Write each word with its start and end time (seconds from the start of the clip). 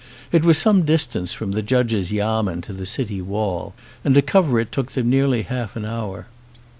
It 0.31 0.43
was 0.43 0.57
some 0.57 0.81
distance 0.81 1.31
from 1.33 1.51
the 1.51 1.61
judge's 1.61 2.11
yamen 2.11 2.61
to 2.61 2.73
the 2.73 2.87
city 2.87 3.21
wall 3.21 3.75
and 4.03 4.15
to 4.15 4.23
cover 4.23 4.59
it 4.59 4.71
took 4.71 4.93
them 4.93 5.11
nearly 5.11 5.43
half 5.43 5.75
an 5.75 5.85
hour. 5.85 6.25